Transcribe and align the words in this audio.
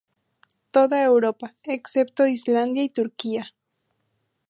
Toda 0.71 1.03
Europa, 1.03 1.53
excepto 1.61 2.25
Islandia 2.25 2.81
y 2.83 2.89
Turquía. 2.89 3.53